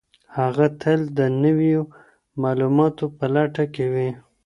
هغه 0.37 0.65
تل 0.81 0.99
د 1.17 1.19
نويو 1.41 1.83
معلوماتو 2.41 3.05
په 3.17 3.25
لټه 3.35 3.65
کي 3.73 3.85
وي. 3.93 4.09